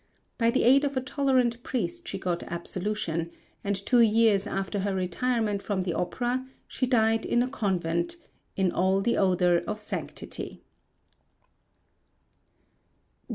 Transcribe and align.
By 0.39 0.49
the 0.49 0.63
aid 0.63 0.83
of 0.83 0.97
a 0.97 1.01
tolerant 1.01 1.61
priest 1.61 2.07
she 2.07 2.17
got 2.17 2.41
absolution, 2.41 3.29
and 3.63 3.75
two 3.75 3.99
years 3.99 4.47
after 4.47 4.79
her 4.79 4.95
retirement 4.95 5.61
from 5.61 5.83
the 5.83 5.93
opera 5.93 6.43
she 6.67 6.87
died 6.87 7.23
in 7.23 7.43
a 7.43 7.47
convent 7.47 8.17
in 8.55 8.71
all 8.71 9.01
the 9.01 9.15
odour 9.15 9.57
of 9.67 9.79
sanctity. 9.79 10.63